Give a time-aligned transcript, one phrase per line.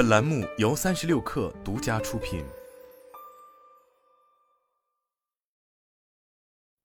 [0.00, 2.42] 本栏目由三十六氪独家出品。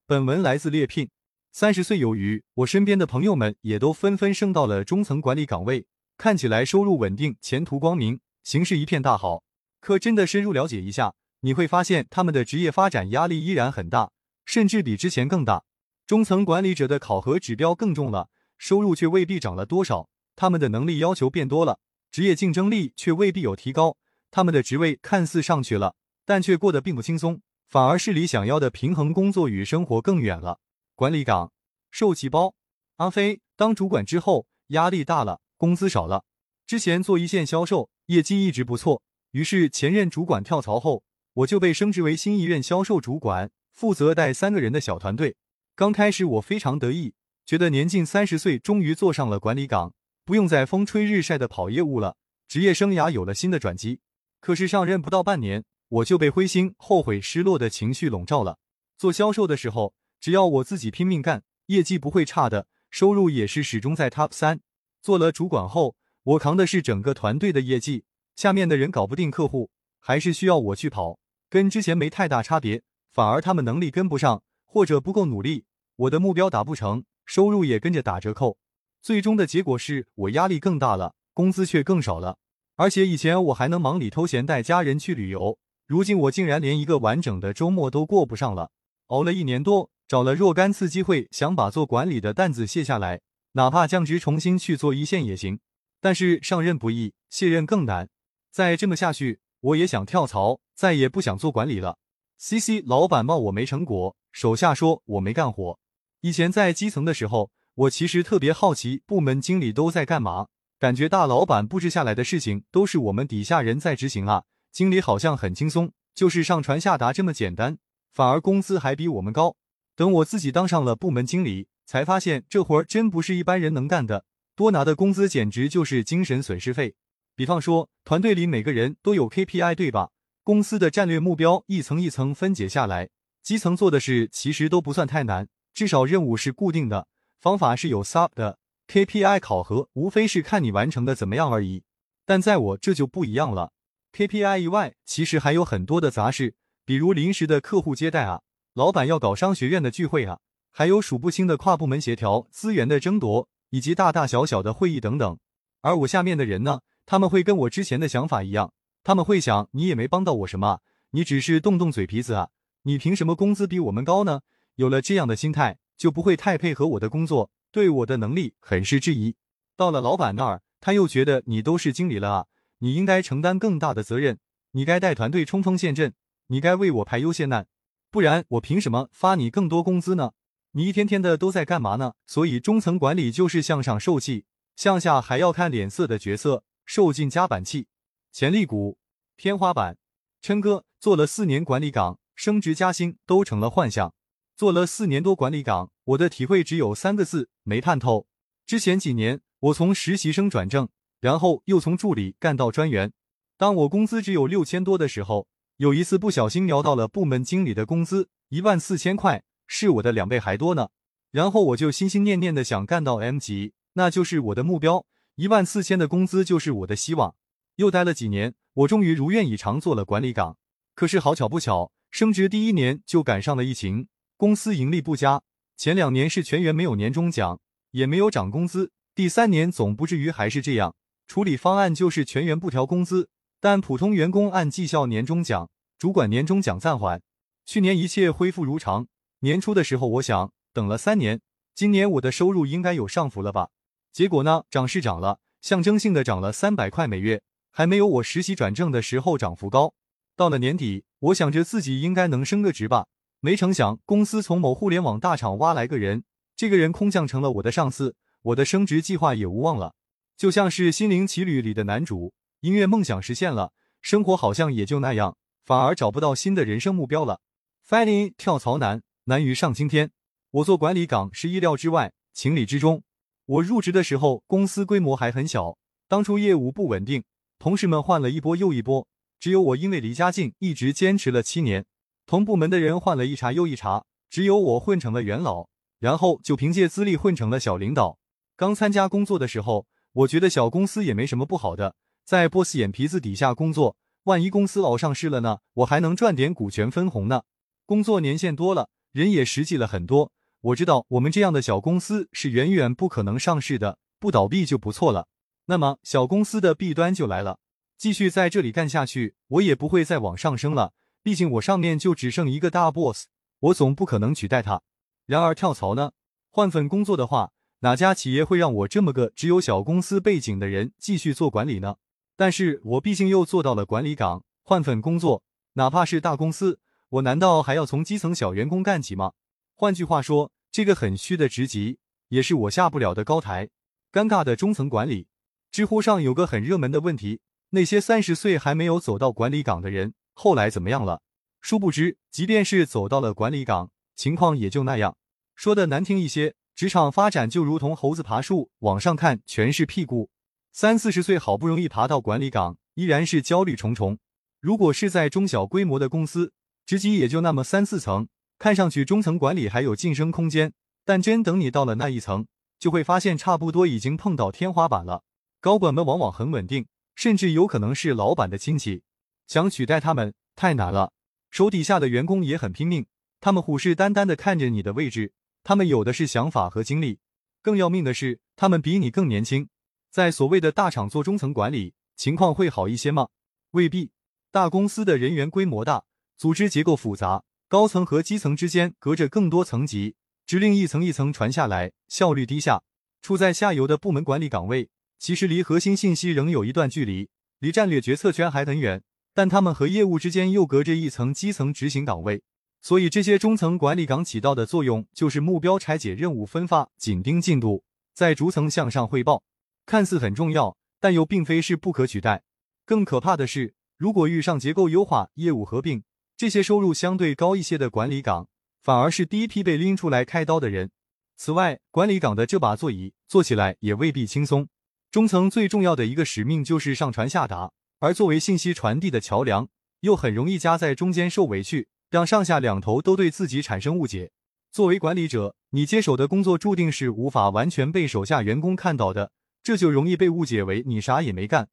[0.06, 1.08] 本文来自猎聘。
[1.50, 5.86] 三十岁有余，我身边的朋友们也都纷纷升到了中层管理岗位，
[6.18, 9.42] 看起来收入稳定，前途光明，形势一片大好。
[9.80, 14.10] 可真的深入了解一下，你会发现他们的职业发展压力依然很大，
[14.44, 15.64] 甚至比之前更大。
[16.06, 21.78] 中层管理者的考核指标更重了，收入却未必涨了多少，他们的能力要求变多了。
[22.10, 23.96] 职业竞争力却未必有提高，
[24.30, 30.60] 他们的职位看似上去了，但却过得并不轻松，反而是离想要的平衡工作与生活更远了。
[30.94, 31.52] 管理岗，
[31.90, 32.54] 受气包。
[32.96, 36.24] 阿飞当主管之后，压力大了，工资少了。
[36.66, 39.02] 之前做一线销售，业绩一直不错，
[39.32, 45.36] 于是前任主管跳槽后，我就被升职为新一任销售主管，负责带三个人的小团队。
[45.74, 47.12] 刚开始我非常得意，
[47.44, 49.92] 觉得年近三十岁，终于坐上了管理岗。
[50.26, 52.16] 不用再风吹日晒的跑业务了，
[52.48, 54.00] 职业生涯有了新的转机。
[54.40, 58.58] 可是上任不到半年，我就被灰心、后悔、失落的情绪笼罩了。
[58.98, 64.58] 做销售的时候，只要我自己拼命干，业绩不会差的，收入也是始终在 top 三。
[65.00, 68.02] 做了主管后，我扛的是整个团队的业绩，
[68.34, 78.58] 下面的人搞不定客户，还是需要我去跑，跟之前没太大差别，反而他们能力跟不上，或者不够努力，我的目标达不成，收入也跟着打折扣。
[79.06, 82.38] 最终的结果是我压力更大了，工资却更少了。
[82.74, 88.72] 而且以前我还能忙里偷闲带家人去旅游，如今我竟然连一个完整的周末都过不上了。
[89.06, 93.20] 熬了一年多，找了若干次机会，想把做管理的担子卸下来，
[93.52, 95.60] 哪怕降职重新去做一线也行。
[96.00, 98.08] 但是上任不易，卸任更难。
[98.50, 101.96] 再这么下去，我也想跳槽，再也不想做管理了。
[102.38, 105.78] C C 老板骂我没成果，手下说我没干活。
[106.22, 107.52] 以前在基层的时候。
[107.76, 110.46] 我其实特别好奇，部门经理都在干嘛？
[110.78, 114.44] 感觉大老板布置下来的事情都是我们底下人在执行啊。
[114.72, 117.76] 经理好像很轻松，就是上传下达这么简单，
[118.14, 119.56] 反而工资还比我们高。
[119.94, 126.94] 等我自己当上了部门经理，才发现这活儿真不是一般人能干的，多拿的工资简直就是精神损失费。
[127.34, 130.08] 比方说，团队里每个人都有 KPI，对吧？
[130.42, 133.10] 公司的战略目标一层一层分解下来，
[133.42, 137.06] 基层做的事其实都不算太难，至少任务是固定的。
[137.38, 138.58] 方法是有 SAP 的
[138.88, 141.84] KPI 考核，无非是看你完成的怎么样而已。
[142.24, 143.72] 但在我这就不一样了
[144.12, 146.54] ，KPI 以外，其实还有很多的杂事，
[146.84, 148.42] 比如临时的客户接待啊，
[148.74, 150.40] 老板要搞商学院的聚会啊，
[150.72, 155.38] 还有数不清的跨部门协调、资源的争夺，以及大大小小的会议等等。
[155.82, 158.72] 而我下面的人呢，他们会跟我之前的想法一样，
[159.04, 160.80] 他们会想，你也没帮到我什么，
[161.10, 162.48] 你只是动动嘴皮子啊，
[162.82, 164.40] 你凭什么工资比我们高呢？
[164.76, 165.78] 有了这样的心态。
[165.96, 169.36] 就不会太配合我的工作，对我的能力很是质疑。
[169.76, 172.46] 到了老板那儿，他又觉得你都是经理了啊，
[172.78, 174.38] 你应该承担更大的责任，
[174.72, 176.14] 你该带团队冲锋陷阵，
[176.48, 177.66] 你该为我排忧解难，
[178.10, 180.32] 不然我凭什么发你更多工资呢？
[180.72, 182.12] 你一天天的都在干嘛呢？
[182.26, 184.44] 所以中层管理就是向上受气，
[184.76, 187.86] 向下还要看脸色的角色，受尽夹板气。
[188.30, 188.98] 潜力股
[189.36, 189.96] 天花板，
[190.42, 194.14] 琛哥做了四年管理岗，升职加薪都成了幻想。
[194.56, 198.26] 做了四年多管理岗，我的体会只有三个字：没看透。
[198.64, 200.88] 之前几年，我从实习生转正，
[201.20, 203.12] 然后又从助理干到专员。
[203.58, 205.46] 当我工资只有六千多的时候，
[205.76, 210.88] 有一次不小心瞄到了部门经理的工资一万四千块，是我的两倍还多呢。
[211.30, 217.34] 然后我就心心念念的想干到 M 级，那就是我的目标，一万四千的工资就是我的希望。
[217.74, 220.56] 又待了几年，我终于如愿以偿做了管理岗。
[220.94, 224.08] 可是好巧不巧，升职第一年就赶上了疫情。
[224.38, 225.40] 公司盈利不佳，
[225.78, 227.58] 前两年是全员没有年终奖，
[227.92, 228.92] 也没有涨工资。
[229.14, 230.94] 第三年总不至于还是这样，
[231.26, 233.30] 处理方案就是全员不调工资，
[233.60, 237.22] 但普通员工按绩效年终奖，主管年终奖暂缓。
[237.64, 239.08] 去年一切恢复如常，
[239.40, 241.40] 年初的时候我想等了三年，
[241.74, 243.70] 今年我的收入应该有上浮了吧？
[244.12, 247.40] 结果呢，涨是涨了，象征性的涨了三百块每月，
[247.72, 249.94] 还没有我实习转正的时候涨幅高。
[250.36, 253.06] 到了年底，我想着自己应该能升个职吧。
[253.40, 256.24] 没成想，公司从某互联网大厂挖来个人，
[256.56, 259.94] 这个人空降成了我的上司，我的升职计划也无望了。
[260.36, 267.40] 就像是《心灵奇旅》里的男主，音乐梦想实现了，生活好像也就那样，反而找不到新的人生目标了。
[267.86, 270.10] Finally，跳槽难，难于上青天。
[270.50, 273.02] 我做管理岗是意料之外，情理之中。
[273.44, 275.78] 我入职的时候，公司规模还很小，
[276.08, 277.22] 当初业务不稳定，
[277.58, 279.06] 同事们换了一波又一波，
[279.38, 281.84] 只有我因为离家近，一直坚持了七年。
[282.26, 285.68] 同部门的人换了一茬又一茬，只有我混成了元老，
[286.00, 288.18] 然后就凭借资历混成了小领导。
[288.56, 291.94] 刚参加工作的时候，我觉得小公司也没什么不好的，
[292.24, 295.58] 在 boss 眼皮子底下工作，万一公司熬上市了呢？
[295.74, 297.42] 我还能赚点股权分红呢。
[297.84, 300.32] 工作年限多了，人也实际了很多。
[300.62, 305.28] 我知道我们这样的小公司是远远不可能上市的，不倒闭就不错了。
[305.66, 307.60] 那么小公司的弊端就来了，
[307.96, 310.92] 继续在这里干下去，我也不会再往上升了。
[311.26, 313.26] 毕竟我上面就只剩一个大 boss，
[313.58, 314.82] 我总不可能取代他。
[315.26, 316.12] 然而跳槽呢，
[316.52, 317.50] 换份工作的话，
[317.80, 321.96] 哪家企业会让我这么个只有小公司背景的人继续做管理呢？
[322.36, 325.42] 但是我毕竟又做到了管理岗，换份工作，
[325.72, 326.78] 哪怕是大公司，
[327.08, 329.32] 我难道还要从基层小员工干起吗？
[329.74, 333.70] 换句话说，这个很虚的职级，也是我下不了的高台。
[334.12, 335.26] 尴尬的中层管理。
[335.72, 337.40] 知乎上有个很热门的问题：
[337.70, 341.22] 那些三十岁还没有走到管理岗的人，后来怎么样了？
[341.62, 345.16] 殊不知，即便是走到了管理岗，情况也就那样。
[345.54, 350.28] 说的难听一些，职场发展就如同猴子爬树，往上看全是屁股。
[350.72, 354.18] 三四十岁好不容易爬到管理岗，依然是焦虑重重。
[354.60, 356.52] 如果是在中小规模的公司，
[356.84, 358.28] 职级也就那么三四层，
[358.58, 360.74] 看上去中层管理还有晋升空间。
[361.06, 362.46] 但真等你到了那一层，
[362.78, 365.24] 就会发现差不多已经碰到天花板了。
[365.60, 369.02] 高管们往往很稳定，甚至有可能是老板的亲戚，
[369.46, 371.12] 想取代他们太难了。
[371.50, 373.06] 手底下的员工也很拼命，
[373.40, 375.32] 他们虎视眈眈的看着你的位置，
[375.62, 377.18] 他们有的是想法和精力。
[377.62, 379.68] 更要命的是，他们比你更年轻。
[380.10, 383.28] 在所谓的大厂做中层管理，情况会好一些吗？
[383.72, 384.10] 未必。
[384.50, 386.04] 大公司的人员规模大，
[386.36, 390.14] 组织结构复杂，高层和基层之间隔着更多层级，
[390.46, 392.82] 指令一层一层传下来，效率低下。
[393.20, 394.88] 处在下游的部门管理岗位。
[395.18, 397.28] 其实离核心信息仍有一段距离，
[397.58, 399.02] 离战略决策圈还很远，
[399.36, 402.42] 但他们和业务之间又隔着一层基层执行岗位，
[402.80, 407.84] 所以这些中层管理岗起到的作用就是目标拆解、任务分发、紧盯进度，
[408.14, 409.44] 在逐层向上汇报，
[409.84, 412.44] 看似很重要，但又并非是不可取代。
[412.86, 416.02] 更可怕的是，如果遇上结构优化、业务合并，
[416.34, 418.48] 这些收入相对高一些的管理岗，
[418.80, 420.90] 反而是第一批被拎出来开刀的人。
[421.36, 424.66] 此外，管理岗的这把座椅坐起来也未必轻松。
[425.10, 429.68] 中层最重要的一个使命就是上传下达，而作为信息传递的桥梁，
[430.00, 434.32] 又很容易夹在中间受委屈，让上下两头都对自己产生误解。
[434.70, 439.32] 作为管理者，你接手的工作注定是无法完全被手下员工看到的，
[439.62, 441.68] 这就容易被误解为你啥也没干。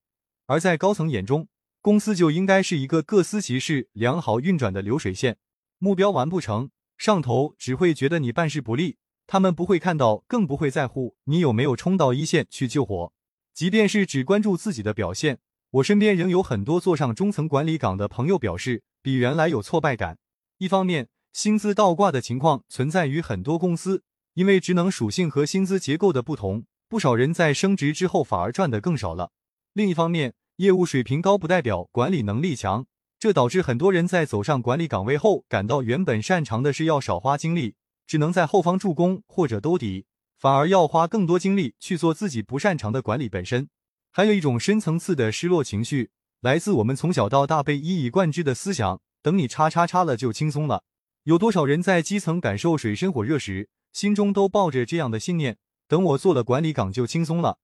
[0.45, 1.49] 而在高层眼中，
[1.81, 5.37] 公司就应该是一个各司其事、良好运转的流水线。
[5.77, 8.95] 目标完不成，上头只会觉得你办事不力，
[9.27, 13.11] 他们不会看到，更不会在乎你有没有冲到一线去救火。
[13.53, 15.39] 即便是只关注自己的表现，
[15.73, 20.19] 我身边仍有很多坐上中层管理岗的朋友表示，比原来有挫败感。
[20.59, 24.03] 一方面，薪资倒挂的情况存在于很多公司，
[24.35, 29.31] 因为职能属性和薪资结构的不同，不少人在升职之后反而赚的更少了。
[29.73, 32.85] 另一方面，业务水平高不代表管理能力强，
[33.17, 37.73] 这导致很多人在走上管理岗位后，感到原本擅长的事要少花精力，
[38.05, 40.05] 只能在后方助攻或者兜底。
[40.37, 43.69] 反而要花更多精力去做自己不擅长的管理本身，
[44.15, 50.83] 还有一种深层次的失落情绪，来自我们从小到大被一以贯之的思想：等你叉叉叉了就轻松了。
[51.23, 55.57] 有多少人在基层感受水深火热时，心中都抱着这样的信念：
[55.87, 57.57] 等我做了管理岗就轻松了。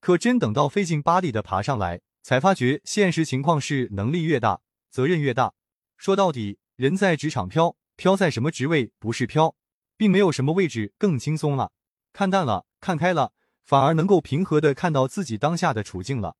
[0.00, 4.60] 可真等到费劲巴力的爬上来，才发觉现实情况是能力越大，
[4.90, 5.52] 责任越大。
[5.96, 9.54] 说到底，人在职场飘，飘在什么职位不是飘，
[9.96, 11.70] 并没有什么位置更轻松了。
[12.12, 13.32] 看淡了，看开了，
[13.64, 16.36] 反而能够平和的看到自己当下的处境了。